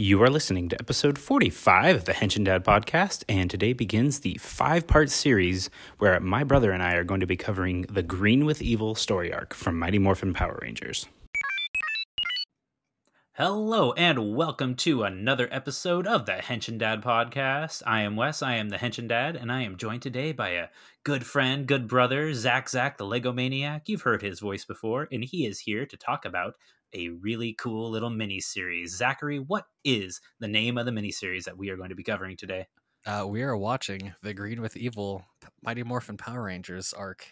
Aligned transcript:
You 0.00 0.22
are 0.22 0.30
listening 0.30 0.68
to 0.68 0.78
episode 0.78 1.18
45 1.18 1.96
of 1.96 2.04
the 2.04 2.12
Henshin 2.12 2.44
Dad 2.44 2.64
podcast, 2.64 3.24
and 3.28 3.50
today 3.50 3.72
begins 3.72 4.20
the 4.20 4.36
five 4.36 4.86
part 4.86 5.10
series 5.10 5.70
where 5.98 6.20
my 6.20 6.44
brother 6.44 6.70
and 6.70 6.84
I 6.84 6.94
are 6.94 7.02
going 7.02 7.18
to 7.18 7.26
be 7.26 7.36
covering 7.36 7.82
the 7.82 8.04
Green 8.04 8.46
with 8.46 8.62
Evil 8.62 8.94
story 8.94 9.32
arc 9.32 9.54
from 9.54 9.76
Mighty 9.76 9.98
Morphin 9.98 10.34
Power 10.34 10.60
Rangers. 10.62 11.08
Hello, 13.38 13.92
and 13.92 14.34
welcome 14.34 14.74
to 14.74 15.04
another 15.04 15.48
episode 15.52 16.08
of 16.08 16.26
the 16.26 16.32
Henshin 16.32 16.76
Dad 16.76 17.00
podcast. 17.02 17.84
I 17.86 18.00
am 18.00 18.16
Wes, 18.16 18.42
I 18.42 18.56
am 18.56 18.68
the 18.68 18.78
Henshin 18.78 19.06
Dad, 19.06 19.36
and 19.36 19.52
I 19.52 19.62
am 19.62 19.76
joined 19.76 20.02
today 20.02 20.32
by 20.32 20.48
a 20.48 20.66
good 21.04 21.24
friend, 21.24 21.64
good 21.64 21.86
brother, 21.86 22.34
Zach 22.34 22.68
Zach, 22.68 22.98
the 22.98 23.06
Lego 23.06 23.32
Maniac. 23.32 23.88
You've 23.88 24.02
heard 24.02 24.22
his 24.22 24.40
voice 24.40 24.64
before, 24.64 25.06
and 25.12 25.22
he 25.22 25.46
is 25.46 25.60
here 25.60 25.86
to 25.86 25.96
talk 25.96 26.24
about 26.24 26.54
a 26.92 27.10
really 27.10 27.52
cool 27.52 27.88
little 27.92 28.10
mini 28.10 28.40
series. 28.40 28.96
Zachary, 28.96 29.38
what 29.38 29.66
is 29.84 30.20
the 30.40 30.48
name 30.48 30.76
of 30.76 30.84
the 30.84 30.90
mini 30.90 31.12
series 31.12 31.44
that 31.44 31.56
we 31.56 31.70
are 31.70 31.76
going 31.76 31.90
to 31.90 31.94
be 31.94 32.02
covering 32.02 32.36
today? 32.36 32.66
Uh, 33.06 33.24
we 33.28 33.42
are 33.42 33.56
watching 33.56 34.14
the 34.20 34.34
Green 34.34 34.60
with 34.60 34.76
Evil 34.76 35.24
Mighty 35.62 35.84
Morphin 35.84 36.16
Power 36.16 36.42
Rangers 36.42 36.92
arc 36.92 37.28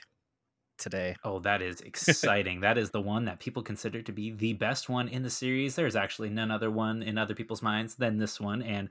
today. 0.78 1.16
Oh, 1.24 1.38
that 1.40 1.62
is 1.62 1.80
exciting. 1.80 2.60
that 2.60 2.78
is 2.78 2.90
the 2.90 3.00
one 3.00 3.24
that 3.26 3.40
people 3.40 3.62
consider 3.62 4.02
to 4.02 4.12
be 4.12 4.32
the 4.32 4.52
best 4.54 4.88
one 4.88 5.08
in 5.08 5.22
the 5.22 5.30
series. 5.30 5.74
There's 5.74 5.96
actually 5.96 6.30
none 6.30 6.50
other 6.50 6.70
one 6.70 7.02
in 7.02 7.18
other 7.18 7.34
people's 7.34 7.62
minds 7.62 7.96
than 7.96 8.18
this 8.18 8.40
one. 8.40 8.62
And 8.62 8.88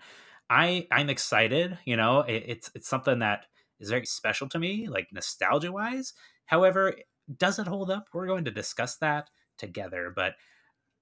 I 0.50 0.88
I'm 0.92 1.10
excited. 1.10 1.78
You 1.86 1.98
know, 1.98 2.22
it, 2.22 2.44
it's 2.48 2.72
it's 2.76 2.88
something 2.88 3.20
that 3.20 3.46
is 3.80 3.90
very 3.90 4.06
special 4.06 4.48
to 4.50 4.60
me, 4.60 4.88
like 4.88 5.08
nostalgia 5.12 5.72
wise. 5.72 6.14
However, 6.46 6.96
does 7.38 7.60
it 7.60 7.68
hold 7.68 7.90
up? 7.90 8.08
We're 8.14 8.28
going 8.28 8.46
to 8.46 8.52
discuss 8.52 8.98
that 8.98 9.30
together. 9.58 10.12
But 10.16 10.34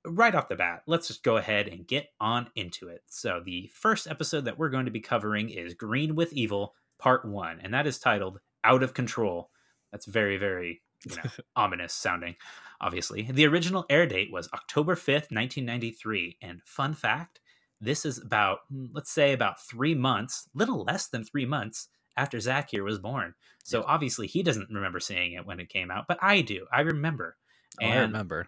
right 0.06 0.36
off 0.36 0.50
the 0.50 0.56
bat, 0.56 0.84
let's 0.88 1.08
just 1.08 1.24
go 1.24 1.38
ahead 1.38 1.68
and 1.68 1.88
get 1.88 2.10
on 2.20 2.50
into 2.56 2.88
it. 2.88 3.02
So, 3.08 3.42
the 3.44 3.70
first 3.74 4.08
episode 4.08 4.46
that 4.46 4.58
we're 4.58 4.70
going 4.70 4.86
to 4.86 4.92
be 4.92 5.00
covering 5.00 5.50
is 5.50 5.74
Green 5.74 6.16
with 6.16 6.34
Evil, 6.34 6.74
Part 7.00 7.26
1, 7.26 7.60
and 7.62 7.74
that 7.74 7.88
is 7.88 8.00
titled 8.00 8.40
Out 8.64 8.84
of 8.84 8.94
Control. 8.94 9.50
That's 9.94 10.08
very, 10.08 10.38
very 10.38 10.82
you 11.06 11.16
know, 11.16 11.30
ominous 11.56 11.94
sounding, 11.94 12.36
obviously. 12.82 13.30
The 13.32 13.46
original 13.46 13.86
air 13.90 14.06
date 14.06 14.32
was 14.32 14.50
October 14.54 14.96
5th, 14.96 15.32
1993. 15.32 16.38
And 16.42 16.62
fun 16.66 16.94
fact 16.94 17.40
this 17.80 18.06
is 18.06 18.18
about, 18.18 18.60
hmm, 18.70 18.86
let's 18.94 19.12
say, 19.12 19.34
about 19.34 19.62
three 19.62 19.94
months, 19.94 20.50
little 20.56 20.84
less 20.84 21.08
than 21.08 21.24
three 21.24 21.46
months 21.46 21.90
after 22.18 22.40
Zach 22.40 22.70
here 22.72 22.84
was 22.84 23.00
born. 23.00 23.34
So, 23.64 23.80
yeah. 23.80 23.86
obviously, 23.88 24.28
he 24.28 24.42
doesn't 24.42 24.70
remember 24.72 25.00
seeing 25.00 25.34
it 25.34 25.46
when 25.46 25.60
it 25.60 25.70
came 25.70 25.92
out, 25.92 26.06
but 26.08 26.18
I 26.22 26.42
do. 26.42 26.66
I 26.72 26.82
remember. 26.82 27.38
Oh, 27.82 27.86
I 27.86 27.98
remember. 27.98 28.48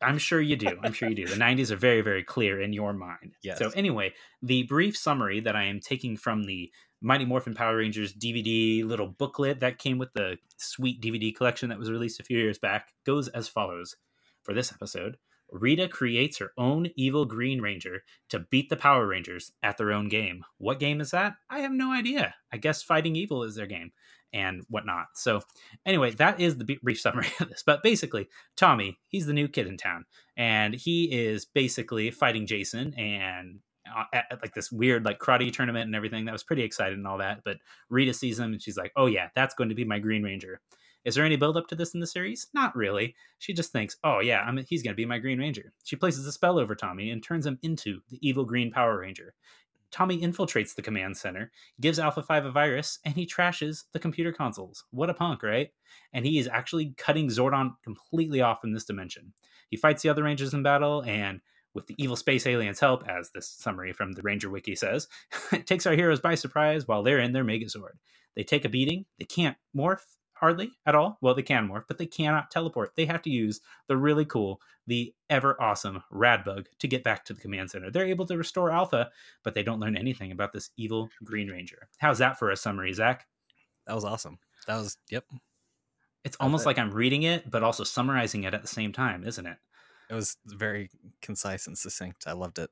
I'm 0.00 0.18
sure 0.18 0.40
you 0.40 0.56
do. 0.56 0.78
I'm 0.82 0.92
sure 0.92 1.08
you 1.08 1.14
do. 1.14 1.26
The 1.26 1.36
90s 1.36 1.70
are 1.70 1.76
very, 1.76 2.00
very 2.00 2.24
clear 2.24 2.60
in 2.60 2.72
your 2.72 2.92
mind. 2.94 3.34
Yes. 3.42 3.58
So, 3.58 3.70
anyway, 3.70 4.14
the 4.42 4.62
brief 4.64 4.96
summary 4.96 5.40
that 5.40 5.54
I 5.54 5.64
am 5.64 5.80
taking 5.80 6.16
from 6.16 6.44
the 6.44 6.70
Mighty 7.00 7.24
Morphin 7.24 7.54
Power 7.54 7.76
Rangers 7.76 8.14
DVD 8.14 8.84
little 8.84 9.08
booklet 9.08 9.60
that 9.60 9.78
came 9.78 9.98
with 9.98 10.12
the 10.14 10.38
sweet 10.56 11.00
DVD 11.00 11.34
collection 11.34 11.68
that 11.68 11.78
was 11.78 11.90
released 11.90 12.20
a 12.20 12.24
few 12.24 12.38
years 12.38 12.58
back 12.58 12.88
goes 13.04 13.28
as 13.28 13.48
follows. 13.48 13.96
For 14.42 14.54
this 14.54 14.72
episode, 14.72 15.16
Rita 15.50 15.88
creates 15.88 16.38
her 16.38 16.52
own 16.56 16.90
evil 16.96 17.24
Green 17.24 17.60
Ranger 17.60 18.02
to 18.30 18.40
beat 18.50 18.68
the 18.68 18.76
Power 18.76 19.06
Rangers 19.06 19.52
at 19.62 19.76
their 19.76 19.92
own 19.92 20.08
game. 20.08 20.44
What 20.58 20.80
game 20.80 21.00
is 21.00 21.10
that? 21.12 21.34
I 21.50 21.60
have 21.60 21.72
no 21.72 21.92
idea. 21.92 22.34
I 22.52 22.56
guess 22.56 22.82
fighting 22.82 23.16
evil 23.16 23.42
is 23.42 23.54
their 23.54 23.66
game 23.66 23.92
and 24.32 24.62
whatnot. 24.68 25.06
So, 25.14 25.40
anyway, 25.84 26.10
that 26.12 26.40
is 26.40 26.56
the 26.56 26.78
brief 26.82 27.00
summary 27.00 27.28
of 27.40 27.48
this. 27.48 27.62
But 27.64 27.82
basically, 27.82 28.28
Tommy, 28.56 28.98
he's 29.08 29.26
the 29.26 29.32
new 29.32 29.48
kid 29.48 29.66
in 29.66 29.76
town, 29.76 30.04
and 30.36 30.74
he 30.74 31.12
is 31.12 31.44
basically 31.44 32.10
fighting 32.10 32.46
Jason 32.46 32.94
and 32.94 33.60
at, 34.12 34.26
at, 34.30 34.42
like 34.42 34.54
this 34.54 34.70
weird 34.70 35.04
like 35.04 35.18
karate 35.18 35.52
tournament 35.52 35.86
and 35.86 35.94
everything. 35.94 36.24
That 36.24 36.32
was 36.32 36.44
pretty 36.44 36.62
exciting 36.62 36.98
and 36.98 37.06
all 37.06 37.18
that. 37.18 37.42
But 37.44 37.58
Rita 37.88 38.14
sees 38.14 38.38
him 38.38 38.52
and 38.52 38.62
she's 38.62 38.76
like, 38.76 38.92
"Oh 38.96 39.06
yeah, 39.06 39.28
that's 39.34 39.54
going 39.54 39.68
to 39.68 39.74
be 39.74 39.84
my 39.84 39.98
Green 39.98 40.22
Ranger." 40.22 40.60
Is 41.04 41.14
there 41.14 41.24
any 41.24 41.36
build 41.36 41.56
up 41.56 41.68
to 41.68 41.76
this 41.76 41.94
in 41.94 42.00
the 42.00 42.06
series? 42.06 42.48
Not 42.52 42.74
really. 42.74 43.14
She 43.38 43.52
just 43.52 43.72
thinks, 43.72 43.96
"Oh 44.02 44.20
yeah, 44.20 44.40
I'm, 44.40 44.56
he's 44.58 44.82
going 44.82 44.92
to 44.92 44.96
be 44.96 45.06
my 45.06 45.18
Green 45.18 45.38
Ranger." 45.38 45.72
She 45.84 45.96
places 45.96 46.26
a 46.26 46.32
spell 46.32 46.58
over 46.58 46.74
Tommy 46.74 47.10
and 47.10 47.22
turns 47.22 47.46
him 47.46 47.58
into 47.62 48.00
the 48.10 48.18
evil 48.26 48.44
Green 48.44 48.70
Power 48.70 48.98
Ranger. 48.98 49.34
Tommy 49.92 50.20
infiltrates 50.20 50.74
the 50.74 50.82
command 50.82 51.16
center, 51.16 51.50
gives 51.80 51.98
Alpha 51.98 52.22
5 52.22 52.46
a 52.46 52.50
virus, 52.50 52.98
and 53.04 53.14
he 53.14 53.26
trashes 53.26 53.84
the 53.92 53.98
computer 53.98 54.32
consoles. 54.32 54.84
What 54.90 55.10
a 55.10 55.14
punk, 55.14 55.42
right? 55.42 55.70
And 56.12 56.26
he 56.26 56.38
is 56.38 56.48
actually 56.48 56.94
cutting 56.96 57.28
Zordon 57.28 57.76
completely 57.84 58.40
off 58.40 58.60
from 58.60 58.72
this 58.72 58.84
dimension. 58.84 59.32
He 59.70 59.76
fights 59.76 60.02
the 60.02 60.08
other 60.08 60.24
Rangers 60.24 60.54
in 60.54 60.62
battle, 60.62 61.02
and 61.04 61.40
with 61.76 61.86
the 61.86 61.94
evil 62.02 62.16
space 62.16 62.46
aliens' 62.46 62.80
help, 62.80 63.08
as 63.08 63.30
this 63.30 63.46
summary 63.48 63.92
from 63.92 64.12
the 64.12 64.22
Ranger 64.22 64.50
Wiki 64.50 64.74
says, 64.74 65.06
it 65.52 65.66
takes 65.66 65.86
our 65.86 65.94
heroes 65.94 66.18
by 66.20 66.34
surprise 66.34 66.88
while 66.88 67.04
they're 67.04 67.20
in 67.20 67.32
their 67.32 67.44
Megazord. 67.44 67.98
They 68.34 68.42
take 68.42 68.64
a 68.64 68.68
beating, 68.68 69.04
they 69.18 69.24
can't 69.24 69.56
morph, 69.76 70.02
hardly 70.32 70.72
at 70.84 70.94
all. 70.94 71.18
Well, 71.20 71.34
they 71.34 71.42
can 71.42 71.68
morph, 71.68 71.84
but 71.88 71.98
they 71.98 72.06
cannot 72.06 72.50
teleport. 72.50 72.94
They 72.94 73.06
have 73.06 73.22
to 73.22 73.30
use 73.30 73.60
the 73.88 73.96
really 73.96 74.24
cool, 74.24 74.60
the 74.86 75.14
ever 75.30 75.60
awesome 75.60 76.02
Radbug 76.12 76.66
to 76.78 76.88
get 76.88 77.04
back 77.04 77.24
to 77.26 77.34
the 77.34 77.40
command 77.40 77.70
center. 77.70 77.90
They're 77.90 78.06
able 78.06 78.26
to 78.26 78.36
restore 78.36 78.70
Alpha, 78.70 79.10
but 79.42 79.54
they 79.54 79.62
don't 79.62 79.80
learn 79.80 79.96
anything 79.96 80.32
about 80.32 80.52
this 80.52 80.70
evil 80.76 81.08
Green 81.24 81.48
Ranger. 81.48 81.88
How's 81.98 82.18
that 82.18 82.38
for 82.38 82.50
a 82.50 82.56
summary, 82.56 82.92
Zach? 82.92 83.26
That 83.86 83.94
was 83.94 84.04
awesome. 84.04 84.38
That 84.66 84.76
was, 84.76 84.98
yep. 85.10 85.24
It's 86.24 86.36
almost 86.40 86.62
it. 86.64 86.66
like 86.66 86.78
I'm 86.78 86.90
reading 86.90 87.22
it, 87.22 87.50
but 87.50 87.62
also 87.62 87.84
summarizing 87.84 88.44
it 88.44 88.52
at 88.52 88.62
the 88.62 88.68
same 88.68 88.92
time, 88.92 89.24
isn't 89.24 89.46
it? 89.46 89.56
It 90.10 90.14
was 90.14 90.36
very 90.46 90.90
concise 91.22 91.66
and 91.66 91.76
succinct. 91.76 92.24
I 92.26 92.32
loved 92.32 92.58
it. 92.58 92.70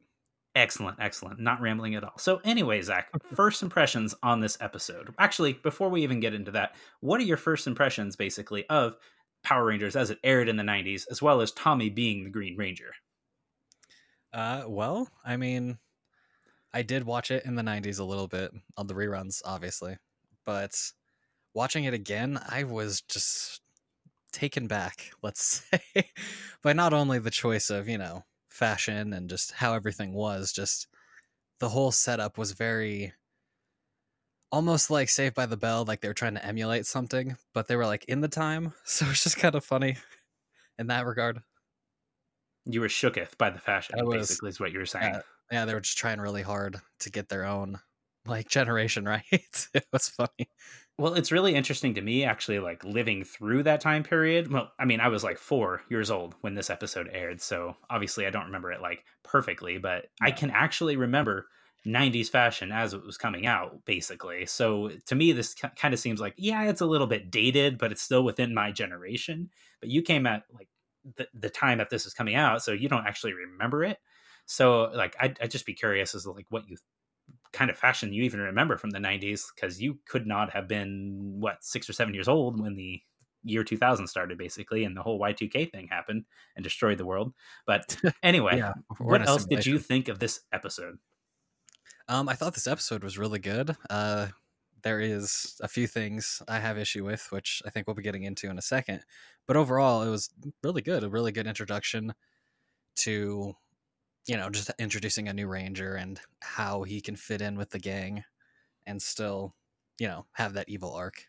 Excellent, 0.55 0.99
excellent. 1.01 1.41
Not 1.41 1.61
rambling 1.61 1.97
at 1.97 2.05
all. 2.05 2.17
So, 2.17 2.41
anyway, 2.45 2.81
Zach, 2.81 3.11
first 3.35 3.63
impressions 3.63 4.15
on 4.23 4.41
this 4.41 4.57
episode. 4.61 5.13
Actually, 5.19 5.55
before 5.55 5.89
we 5.89 6.03
even 6.03 6.21
get 6.21 6.35
into 6.35 6.53
that, 6.53 6.77
what 7.01 7.21
are 7.21 7.25
your 7.25 7.37
first 7.37 7.67
impressions, 7.67 8.15
basically, 8.15 8.65
of 8.69 8.97
Power 9.43 9.65
Rangers 9.65 9.97
as 9.97 10.11
it 10.11 10.19
aired 10.23 10.49
in 10.49 10.57
the 10.57 10.63
90s, 10.63 11.07
as 11.11 11.21
well 11.21 11.41
as 11.41 11.51
Tommy 11.51 11.91
being 11.91 12.23
the 12.23 12.31
Green 12.31 12.57
Ranger? 12.57 12.93
Uh, 14.33 14.65
well, 14.69 15.09
I 15.25 15.37
mean, 15.37 15.79
I 16.73 16.83
did 16.83 17.05
watch 17.05 17.33
it 17.33 17.45
in 17.45 17.57
the 17.57 17.63
90s 17.63 17.99
a 17.99 18.05
little 18.05 18.29
bit 18.29 18.53
on 18.77 18.87
the 18.87 18.95
reruns, 18.95 19.43
obviously, 19.45 19.97
but 20.45 20.75
watching 21.53 21.85
it 21.85 21.95
again, 21.95 22.41
I 22.49 22.65
was 22.65 23.01
just 23.01 23.61
taken 24.35 24.67
back, 24.67 25.11
let's 25.23 25.65
say, 25.71 26.11
by 26.63 26.73
not 26.73 26.93
only 26.93 27.19
the 27.19 27.31
choice 27.31 27.71
of, 27.71 27.89
you 27.89 27.99
know, 27.99 28.25
fashion 28.49 29.13
and 29.13 29.29
just 29.29 29.53
how 29.53 29.75
everything 29.75 30.13
was 30.13 30.53
just 30.53 30.87
the 31.59 31.69
whole 31.69 31.91
setup 31.91 32.39
was 32.39 32.53
very 32.53 33.13
almost 34.53 34.91
like 34.91 35.09
saved 35.09 35.35
by 35.35 35.45
the 35.45 35.57
bell 35.57 35.85
like 35.85 36.01
they 36.01 36.07
were 36.07 36.15
trying 36.15 36.35
to 36.35 36.47
emulate 36.47 36.87
something 36.87 37.37
but 37.53 37.67
they 37.67 37.75
were 37.75 37.87
like 37.87 38.05
in 38.05 38.21
the 38.21 38.29
time. 38.29 38.73
So 38.85 39.07
it's 39.11 39.25
just 39.25 39.39
kind 39.39 39.57
of 39.57 39.65
funny 39.65 39.97
in 40.79 40.87
that 40.87 41.05
regard. 41.05 41.41
You 42.65 42.81
were 42.81 42.89
shooketh 42.89 43.37
by 43.37 43.51
the 43.51 43.59
fashion 43.59 43.97
was, 44.07 44.29
basically 44.29 44.51
is 44.51 44.61
what 44.61 44.73
you 44.73 44.79
were 44.79 44.87
saying. 44.87 45.17
Uh, 45.17 45.23
yeah 45.51 45.65
they 45.65 45.75
were 45.75 45.81
just 45.81 45.99
trying 45.99 46.21
really 46.21 46.43
hard 46.43 46.81
to 47.01 47.11
get 47.11 47.29
their 47.29 47.45
own 47.45 47.81
like 48.27 48.49
generation 48.49 49.05
right 49.09 49.69
it 49.75 49.87
was 49.93 50.09
funny 50.09 50.49
well, 50.97 51.15
it's 51.15 51.33
really 51.33 51.57
interesting 51.57 51.95
to 51.95 52.01
me 52.01 52.25
actually 52.25 52.61
like 52.61 52.85
living 52.85 53.25
through 53.25 53.65
that 53.65 53.81
time 53.81 54.05
period. 54.05 54.53
Well, 54.53 54.71
I 54.79 54.85
mean, 54.85 55.01
I 55.01 55.09
was 55.09 55.25
like 55.25 55.39
4 55.39 55.83
years 55.91 56.09
old 56.09 56.37
when 56.41 56.55
this 56.55 56.71
episode 56.71 57.11
aired, 57.13 57.41
so 57.41 57.77
obviously 57.91 58.27
I 58.27 58.31
don't 58.31 58.47
remember 58.47 58.71
it 58.71 58.81
like 58.81 59.05
perfectly, 59.25 59.79
but. 59.79 60.07
I 60.23 60.31
can 60.31 60.51
actually 60.51 60.97
remember 60.97 61.49
90s 61.87 62.31
fashion 62.31 62.73
as 62.73 62.95
it 62.95 63.05
was 63.05 63.19
coming 63.19 63.47
out 63.47 63.85
basically. 63.85 64.47
So 64.47 64.91
to 65.07 65.15
me 65.15 65.33
this 65.33 65.55
kind 65.55 65.93
of 65.93 66.01
seems 66.01 66.21
like 66.21 66.35
yeah, 66.37 66.63
it's 66.65 66.81
a 66.81 66.87
little 66.87 67.07
bit 67.09 67.31
dated, 67.31 67.77
but 67.77 67.91
it's 67.93 68.03
still 68.03 68.23
within 68.23 68.55
my 68.55 68.71
generation. 68.71 69.51
But 69.81 69.91
you 69.91 70.01
came 70.01 70.27
at 70.27 70.45
like 70.53 70.69
the, 71.17 71.27
the 71.35 71.51
time 71.51 71.79
that 71.79 71.91
this 71.91 72.07
is 72.07 72.15
coming 72.15 72.37
out, 72.37 72.63
so 72.63 72.73
you 72.73 72.89
don't 72.89 73.07
actually 73.07 73.35
remember 73.35 73.85
it. 73.85 73.99
So 74.47 74.85
like 74.95 75.17
I'd, 75.21 75.39
I'd 75.43 75.51
just 75.51 75.67
be 75.67 75.75
curious 75.75 76.15
as 76.15 76.23
to 76.23 76.31
like 76.31 76.47
what 76.51 76.69
you 76.69 76.77
kind 77.55 77.71
of 77.71 77.79
fashion 77.79 78.13
you 78.13 78.25
even 78.25 78.41
remember 78.41 78.77
from 78.77 78.91
the 78.91 78.99
90s 78.99 79.45
because 79.55 79.81
you 79.81 79.97
could 80.07 80.27
not 80.27 80.51
have 80.51 80.67
been 80.67 81.37
what 81.39 81.63
six 81.63 81.89
or 81.89 81.93
seven 81.93 82.13
years 82.13 82.27
old 82.27 82.61
when 82.61 82.75
the 82.75 83.01
year 83.45 83.63
2000 83.63 84.09
started 84.09 84.37
basically 84.37 84.85
and 84.85 84.97
the 84.97 85.03
whole 85.03 85.21
y2k 85.21 85.71
thing 85.71 85.87
happened 85.87 86.25
and 86.57 86.65
destroyed 86.65 86.99
the 86.99 87.07
world. 87.07 87.33
But 87.65 87.97
anyway 88.23 88.59
yeah, 88.59 88.73
what 88.99 89.27
else 89.27 89.45
did 89.45 89.65
you 89.65 89.79
think 89.79 90.09
of 90.09 90.19
this 90.19 90.41
episode? 90.53 90.99
Um 92.09 92.29
i 92.29 92.35
thought 92.35 92.55
this 92.55 92.67
episode 92.67 93.05
was 93.05 93.17
really 93.17 93.39
good. 93.39 93.77
Uh 93.89 94.29
there 94.83 95.01
is 95.01 95.57
a 95.63 95.69
few 95.69 95.87
things 95.87 96.43
i 96.47 96.59
have 96.59 96.77
issue 96.77 97.07
with 97.07 97.29
which 97.31 97.63
i 97.65 97.71
think 97.71 97.87
we'll 97.87 97.95
be 97.95 98.03
getting 98.03 98.25
into 98.25 98.51
in 98.51 98.59
a 98.59 98.63
second. 98.63 99.01
But 99.47 99.57
overall 99.57 100.03
it 100.03 100.11
was 100.11 100.29
really 100.65 100.83
good 100.83 101.05
a 101.05 101.09
really 101.09 101.31
good 101.31 101.47
introduction 101.47 102.15
to 102.97 103.55
you 104.27 104.37
know, 104.37 104.51
just 104.51 104.71
introducing 104.79 105.29
a 105.29 105.33
new 105.33 105.47
ranger 105.47 105.95
and 105.95 106.21
how 106.41 106.83
he 106.83 107.01
can 107.01 107.17
fit 107.17 107.41
in 107.43 107.57
with 107.57 107.71
the 107.71 107.79
gang 107.79 108.25
and 108.87 109.01
still, 109.01 109.55
you 109.99 110.09
know, 110.09 110.27
have 110.33 110.55
that 110.55 110.69
evil 110.69 110.93
arc. 110.95 111.27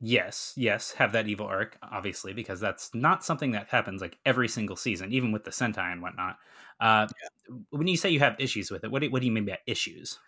yes, 0.00 0.54
yes, 0.56 0.92
have 0.92 1.12
that 1.12 1.28
evil 1.28 1.46
arc, 1.46 1.76
obviously, 1.82 2.32
because 2.32 2.58
that's 2.60 2.94
not 2.94 3.24
something 3.24 3.52
that 3.52 3.68
happens 3.68 4.00
like 4.00 4.18
every 4.24 4.48
single 4.48 4.76
season, 4.76 5.12
even 5.12 5.30
with 5.32 5.44
the 5.44 5.50
Sentai 5.50 5.92
and 5.92 6.02
whatnot. 6.02 6.38
Uh, 6.80 7.06
yeah. 7.48 7.56
When 7.70 7.86
you 7.86 7.96
say 7.96 8.10
you 8.10 8.20
have 8.20 8.36
issues 8.38 8.70
with 8.70 8.84
it, 8.84 8.90
what 8.90 9.02
do, 9.02 9.10
what 9.10 9.20
do 9.20 9.26
you 9.26 9.32
mean 9.32 9.44
by 9.44 9.58
issues? 9.66 10.18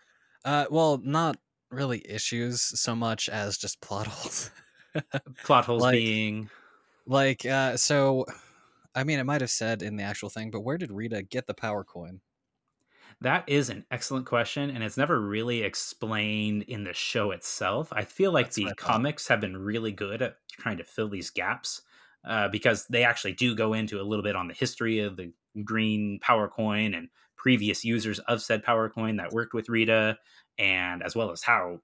Uh, 0.45 0.67
well, 0.71 1.01
not 1.03 1.39
really 1.71 2.05
issues 2.09 2.61
so 2.61 2.95
much 2.95 3.29
as 3.29 3.57
just 3.57 3.81
plot 3.81 4.07
holes. 4.09 4.51
plot 5.45 5.65
holes 5.65 5.83
like, 5.83 5.93
being 5.93 6.51
like 7.07 7.47
uh, 7.47 7.77
so. 7.77 8.27
I 8.95 9.05
mean, 9.05 9.19
it 9.19 9.25
might 9.25 9.41
have 9.43 9.51
said 9.51 9.83
in 9.83 9.97
the 9.97 10.03
actual 10.03 10.31
thing, 10.31 10.51
but 10.51 10.61
where 10.63 10.79
did 10.79 10.93
Rita 10.93 11.23
get 11.23 11.47
the 11.47 11.55
power 11.55 11.85
coin? 11.85 12.23
That 13.21 13.49
is 13.49 13.69
an 13.71 13.87
excellent 13.91 14.27
question, 14.27 14.71
and 14.71 14.83
it's 14.83 14.97
never 14.97 15.21
really 15.21 15.63
explained 15.63 16.63
in 16.65 16.85
the 16.85 16.93
show 16.93 17.31
itself. 17.31 17.93
I 17.93 18.05
feel 18.05 18.33
like 18.33 18.53
That's 18.53 18.55
the 18.55 18.73
comics 18.75 19.29
have 19.29 19.41
been 19.41 19.57
really 19.57 19.93
good 19.93 20.23
at 20.23 20.37
trying 20.59 20.79
to 20.79 20.85
fill 20.85 21.09
these 21.09 21.31
gaps 21.31 21.83
uh, 22.25 22.49
because 22.49 22.87
they 22.87 23.05
actually 23.05 23.35
do 23.35 23.55
go 23.55 23.73
into 23.75 24.01
a 24.01 24.05
little 24.05 24.23
bit 24.23 24.37
on 24.37 24.49
the 24.49 24.55
history 24.55 25.01
of 25.01 25.17
the 25.17 25.33
green 25.65 26.19
power 26.21 26.49
coin 26.49 26.95
and 26.95 27.09
previous 27.37 27.85
users 27.85 28.19
of 28.21 28.41
said 28.43 28.63
power 28.63 28.89
coin 28.89 29.17
that 29.17 29.33
worked 29.33 29.55
with 29.55 29.69
Rita, 29.69 30.19
and 30.59 31.03
as 31.03 31.15
well 31.15 31.31
as 31.31 31.43
how 31.43 31.81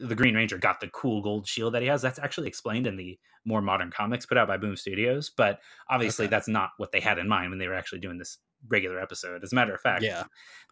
the 0.00 0.14
Green 0.14 0.34
Ranger 0.34 0.58
got 0.58 0.80
the 0.80 0.88
cool 0.88 1.22
gold 1.22 1.46
shield 1.46 1.74
that 1.74 1.82
he 1.82 1.88
has. 1.88 2.02
That's 2.02 2.18
actually 2.18 2.48
explained 2.48 2.86
in 2.86 2.96
the 2.96 3.18
more 3.44 3.62
modern 3.62 3.90
comics 3.90 4.26
put 4.26 4.38
out 4.38 4.48
by 4.48 4.56
Boom 4.56 4.76
Studios, 4.76 5.30
but 5.30 5.60
obviously 5.88 6.26
okay. 6.26 6.30
that's 6.30 6.48
not 6.48 6.70
what 6.76 6.92
they 6.92 7.00
had 7.00 7.18
in 7.18 7.28
mind 7.28 7.50
when 7.50 7.58
they 7.58 7.68
were 7.68 7.74
actually 7.74 8.00
doing 8.00 8.18
this 8.18 8.38
regular 8.68 9.00
episode. 9.00 9.42
As 9.42 9.52
a 9.52 9.54
matter 9.54 9.74
of 9.74 9.80
fact, 9.80 10.02
yeah, 10.02 10.24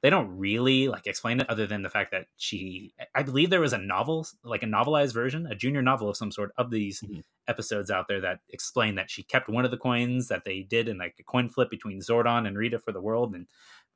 they 0.02 0.10
don't 0.10 0.36
really 0.36 0.88
like 0.88 1.06
explain 1.06 1.40
it 1.40 1.48
other 1.48 1.66
than 1.66 1.82
the 1.82 1.88
fact 1.88 2.10
that 2.10 2.26
she, 2.36 2.92
I 3.14 3.22
believe 3.22 3.50
there 3.50 3.60
was 3.60 3.72
a 3.72 3.78
novel, 3.78 4.26
like 4.44 4.62
a 4.62 4.66
novelized 4.66 5.14
version, 5.14 5.46
a 5.46 5.54
junior 5.54 5.82
novel 5.82 6.08
of 6.08 6.16
some 6.16 6.30
sort 6.30 6.52
of 6.58 6.70
these 6.70 7.00
mm-hmm. 7.00 7.20
episodes 7.46 7.90
out 7.90 8.06
there 8.08 8.20
that 8.20 8.40
explain 8.50 8.96
that 8.96 9.10
she 9.10 9.22
kept 9.22 9.48
one 9.48 9.64
of 9.64 9.70
the 9.70 9.78
coins 9.78 10.28
that 10.28 10.44
they 10.44 10.60
did 10.60 10.88
in 10.88 10.98
like 10.98 11.14
a 11.18 11.22
coin 11.22 11.48
flip 11.48 11.70
between 11.70 12.00
Zordon 12.00 12.46
and 12.46 12.58
Rita 12.58 12.78
for 12.78 12.92
the 12.92 13.00
world, 13.00 13.34
and 13.34 13.46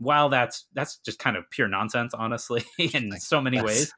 while 0.02 0.28
that's 0.28 0.66
that's 0.72 0.98
just 0.98 1.18
kind 1.18 1.36
of 1.36 1.48
pure 1.50 1.68
nonsense, 1.68 2.14
honestly, 2.14 2.64
in 2.78 3.12
so 3.20 3.40
many 3.40 3.60
ways, 3.60 3.92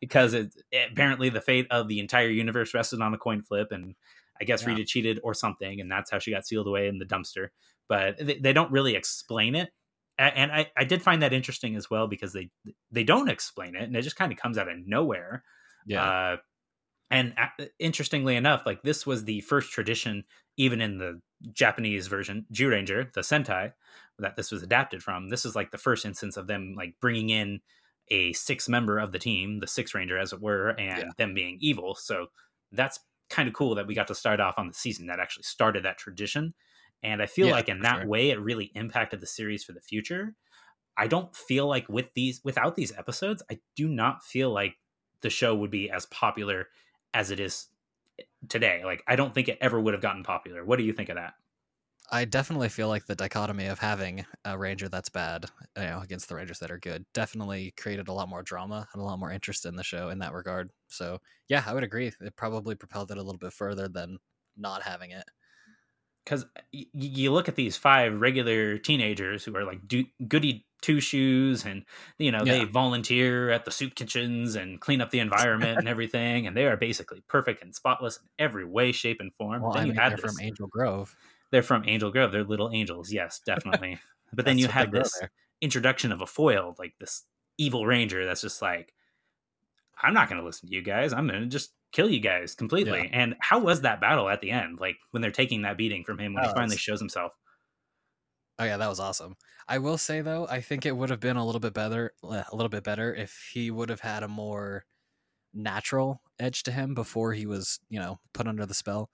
because 0.00 0.34
it, 0.34 0.54
it, 0.70 0.90
apparently 0.92 1.28
the 1.28 1.40
fate 1.40 1.66
of 1.70 1.88
the 1.88 2.00
entire 2.00 2.28
universe 2.28 2.74
rested 2.74 3.00
on 3.00 3.14
a 3.14 3.18
coin 3.18 3.42
flip, 3.42 3.68
and 3.70 3.94
I 4.40 4.44
guess 4.44 4.62
yeah. 4.62 4.70
Rita 4.70 4.84
cheated 4.84 5.20
or 5.22 5.34
something, 5.34 5.80
and 5.80 5.90
that's 5.90 6.10
how 6.10 6.18
she 6.18 6.30
got 6.30 6.46
sealed 6.46 6.66
away 6.66 6.88
in 6.88 6.98
the 6.98 7.04
dumpster. 7.04 7.48
But 7.88 8.18
they, 8.18 8.38
they 8.38 8.52
don't 8.52 8.70
really 8.70 8.94
explain 8.94 9.54
it, 9.54 9.70
and 10.18 10.52
I, 10.52 10.70
I 10.76 10.84
did 10.84 11.02
find 11.02 11.22
that 11.22 11.32
interesting 11.32 11.76
as 11.76 11.90
well 11.90 12.06
because 12.06 12.32
they 12.32 12.50
they 12.90 13.04
don't 13.04 13.28
explain 13.28 13.76
it, 13.76 13.82
and 13.82 13.96
it 13.96 14.02
just 14.02 14.16
kind 14.16 14.32
of 14.32 14.38
comes 14.38 14.58
out 14.58 14.68
of 14.68 14.76
nowhere. 14.86 15.42
Yeah. 15.86 16.04
Uh, 16.04 16.36
and 17.10 17.34
uh, 17.36 17.64
interestingly 17.78 18.36
enough, 18.36 18.62
like 18.64 18.82
this 18.82 19.06
was 19.06 19.24
the 19.24 19.40
first 19.40 19.72
tradition, 19.72 20.24
even 20.56 20.80
in 20.80 20.98
the 20.98 21.20
Japanese 21.52 22.06
version, 22.06 22.46
Zyuranger, 22.52 23.12
the 23.12 23.22
Sentai, 23.22 23.72
that 24.20 24.36
this 24.36 24.50
was 24.50 24.62
adapted 24.62 25.02
from. 25.02 25.28
This 25.28 25.44
is 25.44 25.54
like 25.56 25.70
the 25.70 25.78
first 25.78 26.04
instance 26.04 26.36
of 26.36 26.46
them 26.46 26.74
like 26.76 26.94
bringing 27.00 27.30
in 27.30 27.60
a 28.08 28.32
six 28.32 28.68
member 28.68 28.98
of 28.98 29.12
the 29.12 29.18
team, 29.18 29.60
the 29.60 29.66
six 29.66 29.94
ranger 29.94 30.18
as 30.18 30.32
it 30.32 30.40
were, 30.40 30.70
and 30.70 30.98
yeah. 30.98 31.10
them 31.16 31.34
being 31.34 31.58
evil. 31.60 31.94
So 31.94 32.26
that's 32.72 33.00
kind 33.28 33.48
of 33.48 33.54
cool 33.54 33.76
that 33.76 33.86
we 33.86 33.94
got 33.94 34.08
to 34.08 34.14
start 34.14 34.40
off 34.40 34.58
on 34.58 34.68
the 34.68 34.74
season 34.74 35.06
that 35.06 35.20
actually 35.20 35.44
started 35.44 35.84
that 35.84 35.98
tradition. 35.98 36.54
And 37.02 37.22
I 37.22 37.26
feel 37.26 37.46
yeah, 37.46 37.52
like 37.52 37.68
in 37.68 37.80
that 37.82 38.00
sure. 38.00 38.08
way, 38.08 38.30
it 38.30 38.40
really 38.40 38.72
impacted 38.74 39.20
the 39.20 39.26
series 39.26 39.64
for 39.64 39.72
the 39.72 39.80
future. 39.80 40.34
I 40.96 41.06
don't 41.06 41.34
feel 41.34 41.66
like 41.66 41.88
with 41.88 42.12
these, 42.14 42.40
without 42.44 42.76
these 42.76 42.92
episodes, 42.96 43.42
I 43.50 43.60
do 43.76 43.88
not 43.88 44.22
feel 44.22 44.50
like 44.50 44.74
the 45.22 45.30
show 45.30 45.54
would 45.54 45.70
be 45.70 45.90
as 45.90 46.06
popular 46.06 46.68
as 47.14 47.30
it 47.30 47.40
is 47.40 47.68
today. 48.48 48.82
Like, 48.84 49.02
I 49.06 49.16
don't 49.16 49.34
think 49.34 49.48
it 49.48 49.58
ever 49.60 49.80
would 49.80 49.94
have 49.94 50.02
gotten 50.02 50.24
popular. 50.24 50.64
What 50.64 50.78
do 50.78 50.84
you 50.84 50.92
think 50.92 51.08
of 51.08 51.16
that? 51.16 51.34
I 52.12 52.24
definitely 52.24 52.68
feel 52.68 52.88
like 52.88 53.06
the 53.06 53.14
dichotomy 53.14 53.66
of 53.66 53.78
having 53.78 54.26
a 54.44 54.58
ranger 54.58 54.88
that's 54.88 55.08
bad, 55.08 55.46
you 55.76 55.84
know, 55.84 56.00
against 56.00 56.28
the 56.28 56.34
rangers 56.34 56.58
that 56.58 56.70
are 56.70 56.78
good, 56.78 57.06
definitely 57.14 57.72
created 57.78 58.08
a 58.08 58.12
lot 58.12 58.28
more 58.28 58.42
drama 58.42 58.88
and 58.92 59.00
a 59.00 59.04
lot 59.04 59.18
more 59.18 59.30
interest 59.30 59.64
in 59.64 59.76
the 59.76 59.84
show 59.84 60.08
in 60.08 60.18
that 60.18 60.32
regard. 60.32 60.70
So 60.88 61.20
yeah, 61.48 61.62
I 61.66 61.72
would 61.72 61.84
agree. 61.84 62.12
It 62.20 62.36
probably 62.36 62.74
propelled 62.74 63.10
it 63.12 63.18
a 63.18 63.22
little 63.22 63.38
bit 63.38 63.52
further 63.52 63.88
than 63.88 64.18
not 64.56 64.82
having 64.82 65.12
it. 65.12 65.24
Because 66.24 66.44
uh, 66.44 66.62
y- 66.72 66.86
you 66.92 67.32
look 67.32 67.48
at 67.48 67.56
these 67.56 67.76
five 67.76 68.20
regular 68.20 68.78
teenagers 68.78 69.44
who 69.44 69.56
are 69.56 69.64
like 69.64 69.86
do- 69.86 70.06
goody 70.26 70.66
two 70.82 71.00
shoes, 71.00 71.64
and 71.64 71.84
you 72.18 72.30
know 72.32 72.44
yeah. 72.44 72.58
they 72.58 72.64
volunteer 72.64 73.50
at 73.50 73.64
the 73.64 73.70
soup 73.70 73.94
kitchens 73.94 74.54
and 74.54 74.80
clean 74.80 75.00
up 75.00 75.10
the 75.10 75.18
environment 75.18 75.78
and 75.78 75.88
everything, 75.88 76.46
and 76.46 76.56
they 76.56 76.66
are 76.66 76.76
basically 76.76 77.22
perfect 77.28 77.62
and 77.62 77.74
spotless 77.74 78.18
in 78.18 78.28
every 78.38 78.64
way, 78.64 78.92
shape, 78.92 79.18
and 79.20 79.34
form. 79.34 79.62
Well, 79.62 79.72
then 79.72 79.82
I 79.82 79.84
mean, 79.86 79.94
you 79.94 80.00
had 80.00 80.20
from 80.20 80.40
Angel 80.40 80.66
Grove. 80.66 81.16
They're 81.50 81.62
from 81.62 81.84
Angel 81.86 82.10
Grove. 82.10 82.32
They're 82.32 82.44
little 82.44 82.70
angels. 82.72 83.12
Yes, 83.12 83.40
definitely. 83.46 83.98
but 84.32 84.44
then 84.44 84.58
you 84.58 84.68
have 84.68 84.90
this 84.90 85.12
introduction 85.60 86.12
of 86.12 86.20
a 86.20 86.26
foil, 86.26 86.74
like 86.78 86.94
this 87.00 87.24
evil 87.58 87.86
ranger 87.86 88.24
that's 88.24 88.40
just 88.40 88.62
like, 88.62 88.94
I'm 90.02 90.14
not 90.14 90.28
going 90.28 90.40
to 90.40 90.46
listen 90.46 90.68
to 90.68 90.74
you 90.74 90.82
guys. 90.82 91.12
I'm 91.12 91.26
going 91.26 91.40
to 91.42 91.46
just 91.46 91.72
kill 91.92 92.08
you 92.08 92.20
guys 92.20 92.54
completely. 92.54 93.00
Yeah. 93.00 93.20
And 93.20 93.36
how 93.40 93.58
was 93.58 93.82
that 93.82 94.00
battle 94.00 94.28
at 94.28 94.40
the 94.40 94.50
end? 94.50 94.78
Like 94.80 94.96
when 95.10 95.20
they're 95.20 95.30
taking 95.30 95.62
that 95.62 95.76
beating 95.76 96.04
from 96.04 96.18
him 96.18 96.34
when 96.34 96.44
he 96.44 96.50
finally 96.50 96.76
shows 96.76 97.00
himself. 97.00 97.32
Oh 98.58 98.64
yeah, 98.64 98.76
that 98.76 98.88
was 98.88 99.00
awesome. 99.00 99.36
I 99.68 99.78
will 99.78 99.98
say 99.98 100.20
though, 100.20 100.46
I 100.48 100.60
think 100.60 100.84
it 100.84 100.96
would 100.96 101.10
have 101.10 101.20
been 101.20 101.36
a 101.36 101.44
little 101.44 101.60
bit 101.60 101.74
better, 101.74 102.12
a 102.22 102.44
little 102.52 102.68
bit 102.68 102.84
better 102.84 103.14
if 103.14 103.50
he 103.52 103.70
would 103.70 103.88
have 103.88 104.00
had 104.00 104.22
a 104.22 104.28
more 104.28 104.84
natural 105.54 106.22
edge 106.38 106.62
to 106.64 106.72
him 106.72 106.94
before 106.94 107.32
he 107.32 107.46
was, 107.46 107.80
you 107.88 107.98
know, 107.98 108.20
put 108.32 108.46
under 108.46 108.66
the 108.66 108.74
spell. 108.74 109.10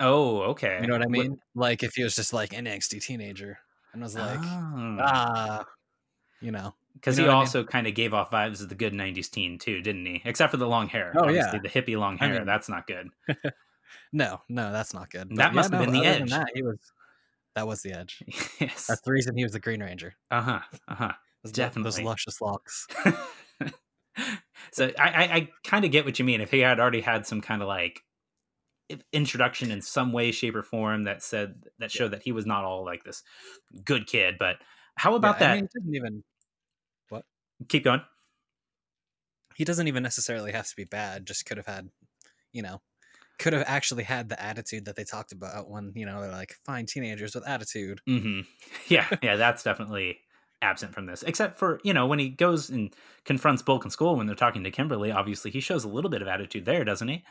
Oh, 0.00 0.40
okay. 0.42 0.78
You 0.80 0.86
know 0.86 0.94
what 0.94 1.02
I 1.02 1.08
mean? 1.08 1.32
What? 1.52 1.68
Like 1.68 1.82
if 1.82 1.94
he 1.94 2.02
was 2.02 2.16
just 2.16 2.32
like 2.32 2.54
an 2.54 2.64
angsty 2.64 3.02
teenager 3.02 3.58
and 3.92 4.02
was 4.02 4.14
like, 4.14 4.38
oh. 4.40 4.98
ah, 5.00 5.64
you 6.40 6.50
know, 6.50 6.74
because 6.94 7.18
you 7.18 7.26
know 7.26 7.32
he 7.32 7.36
also 7.36 7.58
I 7.58 7.62
mean? 7.62 7.68
kind 7.68 7.86
of 7.86 7.94
gave 7.94 8.14
off 8.14 8.30
vibes 8.30 8.62
of 8.62 8.68
the 8.68 8.74
good 8.74 8.94
'90s 8.94 9.30
teen 9.30 9.58
too, 9.58 9.82
didn't 9.82 10.06
he? 10.06 10.22
Except 10.24 10.50
for 10.50 10.56
the 10.56 10.66
long 10.66 10.88
hair. 10.88 11.12
Oh 11.16 11.24
Obviously, 11.24 11.60
yeah, 11.62 11.62
the 11.62 11.68
hippie 11.68 11.98
long 11.98 12.16
hair. 12.16 12.34
I 12.34 12.38
mean, 12.38 12.46
that's 12.46 12.68
not 12.68 12.86
good. 12.86 13.08
no, 14.12 14.40
no, 14.48 14.72
that's 14.72 14.94
not 14.94 15.10
good. 15.10 15.28
But 15.28 15.36
that 15.36 15.54
must 15.54 15.70
have 15.70 15.80
no, 15.80 15.86
been 15.86 16.00
the 16.00 16.06
edge. 16.06 16.30
That, 16.30 16.48
he 16.54 16.62
was. 16.62 16.78
That 17.54 17.66
was 17.66 17.82
the 17.82 17.92
edge. 17.92 18.22
yes, 18.60 18.86
that's 18.86 19.02
the 19.02 19.12
reason 19.12 19.36
he 19.36 19.42
was 19.42 19.52
the 19.52 19.60
Green 19.60 19.82
Ranger. 19.82 20.14
Uh 20.30 20.40
huh. 20.40 20.60
Uh 20.88 20.94
huh. 20.94 21.12
Definitely 21.52 21.84
those 21.84 22.00
luscious 22.00 22.40
locks. 22.40 22.86
so 24.72 24.90
I, 24.98 25.08
I, 25.08 25.22
I 25.22 25.48
kind 25.64 25.84
of 25.84 25.90
get 25.90 26.04
what 26.04 26.18
you 26.18 26.24
mean. 26.24 26.40
If 26.40 26.50
he 26.50 26.60
had 26.60 26.78
already 26.78 27.00
had 27.00 27.26
some 27.26 27.40
kind 27.40 27.62
of 27.62 27.68
like 27.68 28.02
introduction 29.12 29.70
in 29.70 29.80
some 29.80 30.12
way, 30.12 30.32
shape, 30.32 30.54
or 30.54 30.62
form 30.62 31.04
that 31.04 31.22
said 31.22 31.64
that 31.78 31.90
showed 31.90 32.12
that 32.12 32.22
he 32.22 32.32
was 32.32 32.46
not 32.46 32.64
all 32.64 32.84
like 32.84 33.04
this 33.04 33.22
good 33.84 34.06
kid. 34.06 34.36
But 34.38 34.56
how 34.96 35.14
about 35.14 35.36
yeah, 35.36 35.46
that? 35.46 35.50
I 35.50 35.56
mean, 35.56 35.68
didn't 35.72 35.94
even 35.94 36.24
what? 37.08 37.24
Keep 37.68 37.84
going. 37.84 38.02
He 39.54 39.64
doesn't 39.64 39.88
even 39.88 40.02
necessarily 40.02 40.52
have 40.52 40.68
to 40.68 40.76
be 40.76 40.84
bad. 40.84 41.26
Just 41.26 41.44
could 41.46 41.56
have 41.56 41.66
had, 41.66 41.88
you 42.52 42.62
know, 42.62 42.80
could 43.40 43.52
have 43.54 43.64
actually 43.66 44.04
had 44.04 44.28
the 44.28 44.40
attitude 44.40 44.84
that 44.84 44.96
they 44.96 45.04
talked 45.04 45.32
about 45.32 45.68
when 45.68 45.92
you 45.94 46.06
know 46.06 46.20
they're 46.20 46.30
like 46.30 46.54
fine 46.64 46.86
teenagers 46.86 47.34
with 47.34 47.48
attitude. 47.48 48.00
Mm-hmm. 48.08 48.40
Yeah, 48.88 49.06
yeah, 49.22 49.36
that's 49.36 49.62
definitely 49.62 50.18
absent 50.62 50.94
from 50.94 51.06
this. 51.06 51.22
Except 51.22 51.58
for 51.58 51.80
you 51.82 51.94
know 51.94 52.06
when 52.06 52.18
he 52.18 52.28
goes 52.28 52.70
and 52.70 52.94
confronts 53.24 53.62
Bulk 53.62 53.84
in 53.84 53.90
school 53.90 54.16
when 54.16 54.26
they're 54.26 54.36
talking 54.36 54.64
to 54.64 54.70
Kimberly. 54.70 55.10
Obviously, 55.10 55.50
he 55.50 55.60
shows 55.60 55.84
a 55.84 55.88
little 55.88 56.10
bit 56.10 56.22
of 56.22 56.28
attitude 56.28 56.64
there, 56.64 56.84
doesn't 56.84 57.08
he? 57.08 57.24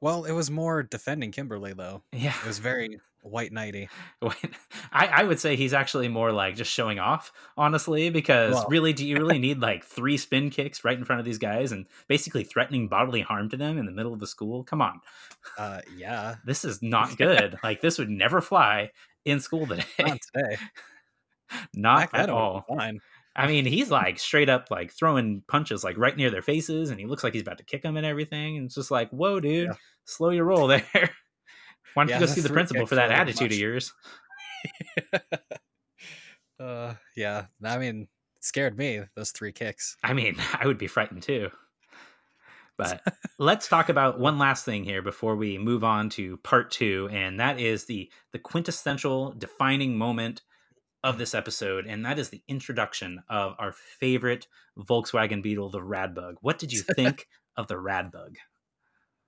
Well, 0.00 0.24
it 0.24 0.32
was 0.32 0.50
more 0.50 0.82
defending 0.82 1.32
Kimberly 1.32 1.72
though. 1.72 2.02
Yeah, 2.12 2.34
it 2.40 2.46
was 2.46 2.58
very 2.58 3.00
white 3.22 3.52
knighty. 3.52 3.88
I, 4.92 5.06
I 5.06 5.24
would 5.24 5.40
say 5.40 5.56
he's 5.56 5.74
actually 5.74 6.08
more 6.08 6.32
like 6.32 6.56
just 6.56 6.72
showing 6.72 6.98
off, 6.98 7.32
honestly, 7.56 8.10
because 8.10 8.54
well. 8.54 8.66
really, 8.68 8.92
do 8.92 9.06
you 9.06 9.16
really 9.16 9.38
need 9.40 9.60
like 9.60 9.84
three 9.84 10.16
spin 10.16 10.50
kicks 10.50 10.84
right 10.84 10.96
in 10.96 11.04
front 11.04 11.20
of 11.20 11.26
these 11.26 11.38
guys 11.38 11.72
and 11.72 11.86
basically 12.06 12.44
threatening 12.44 12.88
bodily 12.88 13.22
harm 13.22 13.48
to 13.50 13.56
them 13.56 13.78
in 13.78 13.86
the 13.86 13.92
middle 13.92 14.12
of 14.12 14.20
the 14.20 14.26
school? 14.26 14.64
Come 14.64 14.82
on. 14.82 15.00
Uh, 15.56 15.80
yeah. 15.96 16.36
This 16.44 16.64
is 16.64 16.80
not 16.82 17.18
good. 17.18 17.58
like 17.62 17.82
this 17.82 17.98
would 17.98 18.08
never 18.08 18.40
fly 18.40 18.90
in 19.24 19.40
school 19.40 19.66
today. 19.66 19.84
Not 19.98 20.18
today. 20.32 20.56
not 21.74 22.12
Back 22.12 22.22
at 22.22 22.30
all. 22.30 22.64
Fine. 22.68 23.00
I 23.38 23.46
mean, 23.46 23.64
he's 23.66 23.88
like 23.88 24.18
straight 24.18 24.48
up 24.48 24.66
like 24.68 24.92
throwing 24.92 25.44
punches 25.46 25.84
like 25.84 25.96
right 25.96 26.16
near 26.16 26.28
their 26.28 26.42
faces, 26.42 26.90
and 26.90 26.98
he 26.98 27.06
looks 27.06 27.22
like 27.22 27.34
he's 27.34 27.42
about 27.42 27.58
to 27.58 27.64
kick 27.64 27.82
them 27.82 27.96
and 27.96 28.04
everything. 28.04 28.56
And 28.56 28.66
it's 28.66 28.74
just 28.74 28.90
like, 28.90 29.10
whoa, 29.10 29.38
dude, 29.38 29.68
yeah. 29.68 29.74
slow 30.04 30.30
your 30.30 30.44
roll 30.44 30.66
there. 30.66 30.82
Why 31.94 32.02
don't 32.02 32.08
yeah, 32.08 32.18
you 32.18 32.26
go 32.26 32.32
see 32.32 32.40
the 32.40 32.50
principal 32.50 32.84
for 32.84 32.96
that 32.96 33.12
attitude 33.12 33.42
much. 33.42 33.52
of 33.52 33.58
yours? 33.58 33.92
uh, 36.60 36.94
yeah. 37.16 37.46
I 37.64 37.78
mean, 37.78 38.08
scared 38.40 38.76
me 38.76 39.02
those 39.14 39.30
three 39.30 39.52
kicks. 39.52 39.96
I 40.02 40.14
mean, 40.14 40.36
I 40.52 40.66
would 40.66 40.78
be 40.78 40.88
frightened 40.88 41.22
too. 41.22 41.50
But 42.76 43.02
let's 43.38 43.68
talk 43.68 43.88
about 43.88 44.18
one 44.18 44.38
last 44.38 44.64
thing 44.64 44.84
here 44.84 45.02
before 45.02 45.36
we 45.36 45.58
move 45.58 45.84
on 45.84 46.10
to 46.10 46.38
part 46.38 46.72
two, 46.72 47.08
and 47.12 47.38
that 47.38 47.60
is 47.60 47.86
the 47.86 48.10
the 48.32 48.38
quintessential 48.38 49.32
defining 49.32 49.96
moment 49.96 50.42
of 51.04 51.18
this 51.18 51.34
episode, 51.34 51.86
and 51.86 52.04
that 52.04 52.18
is 52.18 52.30
the 52.30 52.42
introduction 52.48 53.22
of 53.28 53.54
our 53.58 53.72
favorite 53.72 54.46
Volkswagen 54.78 55.42
Beetle, 55.42 55.70
the 55.70 55.80
Radbug. 55.80 56.34
What 56.40 56.58
did 56.58 56.72
you 56.72 56.82
think 56.96 57.28
of 57.56 57.68
the 57.68 57.76
Radbug? 57.76 58.36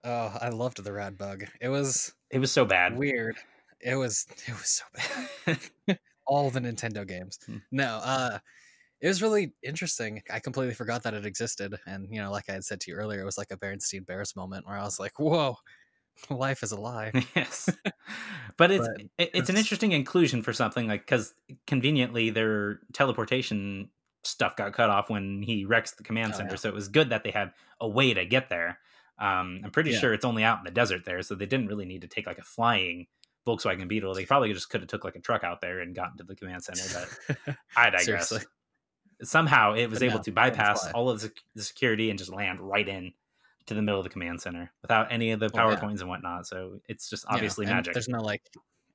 Oh, 0.03 0.37
I 0.41 0.49
loved 0.49 0.83
the 0.83 0.93
rad 0.93 1.19
bug. 1.19 1.45
It 1.61 1.69
was 1.69 2.15
it 2.31 2.39
was 2.39 2.50
so 2.50 2.65
bad. 2.65 2.97
Weird. 2.97 3.37
It 3.81 3.97
was 3.97 4.27
it 4.47 4.53
was 4.53 4.83
so 4.83 4.85
bad. 5.47 5.99
All 6.27 6.50
the 6.50 6.61
Nintendo 6.61 7.07
games. 7.07 7.39
Hmm. 7.45 7.59
No, 7.71 8.00
uh 8.03 8.39
it 9.00 9.09
was 9.09 9.23
really 9.23 9.53
interesting. 9.62 10.23
I 10.31 10.41
completely 10.41 10.75
forgot 10.75 11.03
that 11.05 11.15
it 11.15 11.25
existed. 11.25 11.75
And, 11.87 12.09
you 12.11 12.21
know, 12.21 12.31
like 12.31 12.50
I 12.50 12.53
had 12.53 12.65
said 12.65 12.81
to 12.81 12.91
you 12.91 12.99
earlier, 12.99 13.23
it 13.23 13.25
was 13.25 13.39
like 13.39 13.50
a 13.50 13.57
Berenstein 13.57 14.05
Bears 14.05 14.37
moment 14.37 14.67
where 14.67 14.77
I 14.77 14.85
was 14.85 15.00
like, 15.00 15.19
whoa, 15.19 15.57
life 16.31 16.62
is 16.62 16.73
a 16.73 16.81
lie. 16.81 17.12
yes. 17.35 17.71
But 18.57 18.71
it's 18.73 18.87
but, 19.17 19.31
it's 19.35 19.49
an 19.49 19.57
interesting 19.57 19.93
inclusion 19.93 20.43
for 20.43 20.53
something 20.53 20.87
like 20.87 21.00
because 21.00 21.33
conveniently 21.67 22.29
their 22.29 22.81
teleportation 22.93 23.89
stuff 24.23 24.55
got 24.55 24.75
cut 24.75 24.91
off 24.91 25.09
when 25.09 25.41
he 25.41 25.65
wrecks 25.65 25.93
the 25.93 26.03
command 26.03 26.33
oh, 26.35 26.37
center. 26.37 26.50
Yeah. 26.50 26.57
So 26.57 26.69
it 26.69 26.75
was 26.75 26.89
good 26.89 27.09
that 27.09 27.25
they 27.25 27.31
had 27.31 27.53
a 27.81 27.89
way 27.89 28.12
to 28.12 28.27
get 28.27 28.50
there. 28.50 28.79
Um, 29.19 29.62
I'm 29.65 29.71
pretty 29.71 29.93
yeah. 29.93 29.99
sure 29.99 30.12
it's 30.12 30.27
only 30.27 30.45
out 30.45 30.59
in 30.59 30.65
the 30.65 30.71
desert 30.71 31.07
there, 31.07 31.23
so 31.23 31.35
they 31.35 31.47
didn't 31.47 31.69
really 31.69 31.87
need 31.87 32.03
to 32.03 32.09
take 32.09 32.27
like 32.27 32.37
a 32.37 32.43
flying 32.43 33.07
Volkswagen 33.47 33.89
Beetle. 33.89 34.15
They 34.15 34.27
probably 34.27 34.53
just 34.53 34.69
could 34.69 34.83
have 34.83 34.89
took 34.89 35.05
like 35.05 35.17
a 35.17 35.21
truck 35.21 35.43
out 35.43 35.62
there 35.62 35.81
and 35.81 35.95
gotten 35.95 36.19
to 36.19 36.25
the 36.25 36.37
command 36.37 36.62
center. 36.62 37.09
But 37.47 37.57
I 37.77 37.89
digress. 37.89 38.33
Somehow 39.23 39.75
it 39.75 39.89
was 39.89 40.00
but 40.00 40.07
able 40.07 40.17
no, 40.17 40.23
to 40.23 40.33
bypass 40.33 40.87
all 40.93 41.09
of 41.09 41.21
the 41.55 41.62
security 41.62 42.11
and 42.11 42.19
just 42.19 42.33
land 42.33 42.61
right 42.61 42.89
in 42.89 43.12
to 43.67 43.75
the 43.75 43.83
middle 43.83 44.00
of 44.00 44.05
the 44.05 44.11
command 44.11 44.40
center 44.40 44.73
without 44.83 45.12
any 45.12 45.33
of 45.33 45.40
the 45.40 45.50
power 45.50 45.71
oh, 45.71 45.75
yeah. 45.75 45.81
coins 45.81 46.00
and 46.00 46.11
whatnot. 46.11 46.47
So 46.47 46.81
it's 46.88 47.09
just 47.09 47.25
obviously 47.29 47.67
yeah, 47.67 47.75
magic. 47.75 47.95
There's 47.95 48.09
no 48.09 48.21
like 48.21 48.43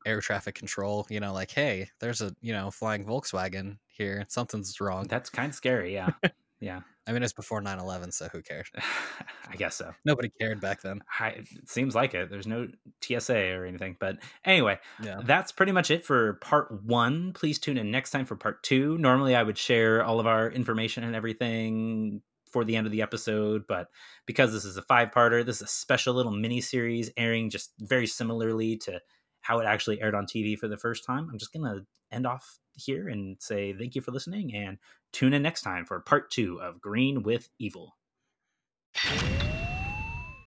air 0.05 0.22
traffic 0.22 0.55
control, 0.55 1.05
you 1.10 1.19
know, 1.19 1.34
like, 1.34 1.51
hey, 1.51 1.89
there's 2.00 2.22
a, 2.22 2.34
you 2.41 2.53
know, 2.53 2.72
flying 2.72 3.05
Volkswagen 3.05 3.77
here. 3.88 4.25
Something's 4.29 4.79
wrong. 4.79 5.07
That's 5.07 5.29
kind 5.29 5.50
of 5.50 5.55
scary. 5.55 5.93
Yeah. 5.93 6.10
yeah. 6.60 6.81
I 7.07 7.12
mean, 7.12 7.22
it's 7.22 7.34
before 7.34 7.62
9 7.62 7.77
11, 7.77 8.12
so 8.12 8.27
who 8.29 8.41
cares? 8.41 8.67
I 9.50 9.55
guess 9.55 9.75
so. 9.75 9.93
Nobody 10.05 10.31
cared 10.39 10.60
back 10.60 10.81
then. 10.81 11.03
I, 11.19 11.29
it 11.29 11.69
seems 11.69 11.93
like 11.93 12.15
it. 12.15 12.31
There's 12.31 12.48
no 12.48 12.67
TSA 13.01 13.51
or 13.51 13.65
anything. 13.65 13.95
But 14.00 14.17
anyway, 14.43 14.79
yeah. 15.03 15.22
that's 15.24 15.51
pretty 15.51 15.72
much 15.72 15.91
it 15.91 16.03
for 16.03 16.34
part 16.36 16.84
one. 16.84 17.34
Please 17.34 17.60
tune 17.60 17.77
in 17.77 17.91
next 17.91 18.10
time 18.10 18.25
for 18.25 18.36
part 18.36 18.63
two. 18.63 18.98
Normally, 18.98 19.36
I 19.36 19.43
would 19.43 19.57
share 19.57 20.03
all 20.03 20.19
of 20.19 20.25
our 20.25 20.50
information 20.50 21.03
and 21.03 21.15
everything 21.15 22.22
for 22.55 22.63
the 22.63 22.77
end 22.77 22.88
of 22.88 22.93
the 22.93 23.01
episode, 23.01 23.65
but 23.67 23.89
because 24.25 24.53
this 24.53 24.63
is 24.63 24.77
a 24.77 24.81
five 24.81 25.12
parter, 25.12 25.45
this 25.45 25.57
is 25.57 25.63
a 25.63 25.67
special 25.67 26.13
little 26.13 26.31
mini 26.31 26.62
series 26.62 27.12
airing 27.17 27.50
just 27.50 27.74
very 27.79 28.07
similarly 28.07 28.77
to 28.77 28.97
how 29.41 29.59
it 29.59 29.65
actually 29.65 30.01
aired 30.01 30.15
on 30.15 30.25
TV 30.25 30.57
for 30.57 30.69
the 30.69 30.77
first 30.77 31.03
time. 31.03 31.27
I'm 31.29 31.38
just 31.38 31.51
going 31.51 31.65
to 31.65 31.85
end 32.15 32.25
off 32.25 32.59
here 32.71 33.09
and 33.09 33.35
say 33.41 33.74
thank 33.74 33.93
you 33.93 34.01
for 34.01 34.12
listening 34.12 34.55
and 34.55 34.77
tune 35.12 35.33
in 35.33 35.41
next 35.41 35.63
time 35.63 35.83
for 35.83 36.00
part 36.00 36.31
two 36.31 36.62
of 36.62 36.79
Green 36.79 37.24
with 37.24 37.50
Evil. 37.59 37.97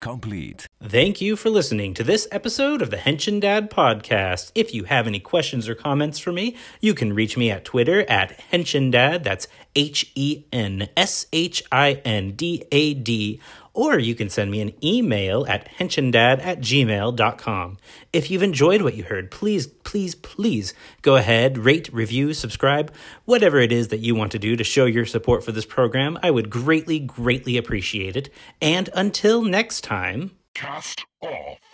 Complete. 0.05 0.67
Thank 0.83 1.19
you 1.19 1.35
for 1.35 1.50
listening 1.50 1.95
to 1.95 2.03
this 2.03 2.27
episode 2.31 2.83
of 2.83 2.91
the 2.91 2.97
Henshin 2.97 3.39
Dad 3.39 3.71
podcast. 3.71 4.51
If 4.53 4.71
you 4.71 4.83
have 4.83 5.07
any 5.07 5.19
questions 5.19 5.67
or 5.67 5.74
comments 5.74 6.19
for 6.19 6.31
me, 6.31 6.55
you 6.79 6.93
can 6.93 7.13
reach 7.13 7.38
me 7.38 7.50
at 7.50 7.65
Twitter 7.65 8.07
at 8.07 8.39
Henshin 8.51 8.91
Dad. 8.91 9.24
That's 9.24 9.47
H 9.75 10.12
E 10.13 10.43
N 10.53 10.89
S 10.95 11.25
H 11.33 11.63
I 11.71 11.93
N 12.05 12.33
D 12.33 12.65
A 12.71 12.93
D 12.93 13.41
or 13.75 14.00
you 14.00 14.15
can 14.15 14.29
send 14.29 14.50
me 14.50 14.62
an 14.62 14.74
email 14.84 15.46
at 15.48 15.70
henshindad 15.77 16.44
at 16.44 16.60
gmail.com. 16.62 17.77
If 18.13 18.32
you've 18.32 18.41
enjoyed 18.41 18.82
what 18.82 18.96
you 18.96 19.03
heard, 19.03 19.29
please, 19.29 19.67
please, 19.67 20.15
please 20.15 20.74
go 21.01 21.17
ahead, 21.17 21.58
rate, 21.58 21.94
review, 21.94 22.34
subscribe, 22.34 22.94
whatever 23.25 23.60
it 23.60 23.72
is 23.72 23.89
that 23.89 24.00
you 24.00 24.15
want 24.15 24.32
to 24.32 24.39
do 24.39 24.55
to 24.55 24.63
show 24.63 24.86
your 24.86 25.05
support 25.05 25.44
for 25.44 25.51
this 25.51 25.65
program. 25.65 26.17
I 26.24 26.32
would 26.32 26.50
greatly, 26.50 27.00
greatly 27.00 27.58
appreciate 27.58 28.15
it. 28.15 28.29
And 28.62 28.89
until 28.96 29.44
next 29.44 29.82
time, 29.82 30.32
cast 30.53 31.05
off. 31.22 31.65